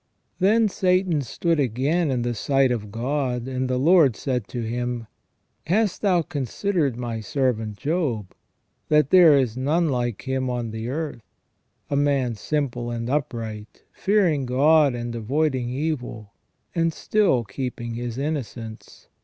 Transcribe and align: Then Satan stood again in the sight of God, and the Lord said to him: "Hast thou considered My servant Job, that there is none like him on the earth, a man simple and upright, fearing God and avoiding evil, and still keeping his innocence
Then 0.39 0.67
Satan 0.67 1.21
stood 1.21 1.59
again 1.59 2.09
in 2.09 2.23
the 2.23 2.33
sight 2.33 2.71
of 2.71 2.91
God, 2.91 3.47
and 3.47 3.69
the 3.69 3.77
Lord 3.77 4.15
said 4.15 4.47
to 4.47 4.61
him: 4.61 5.05
"Hast 5.67 6.01
thou 6.01 6.23
considered 6.23 6.97
My 6.97 7.19
servant 7.19 7.77
Job, 7.77 8.33
that 8.89 9.11
there 9.11 9.37
is 9.37 9.55
none 9.55 9.89
like 9.89 10.23
him 10.23 10.49
on 10.49 10.71
the 10.71 10.89
earth, 10.89 11.21
a 11.91 11.95
man 11.95 12.33
simple 12.33 12.89
and 12.89 13.11
upright, 13.11 13.83
fearing 13.91 14.47
God 14.47 14.95
and 14.95 15.13
avoiding 15.13 15.69
evil, 15.69 16.31
and 16.73 16.91
still 16.91 17.43
keeping 17.43 17.93
his 17.93 18.17
innocence 18.17 19.07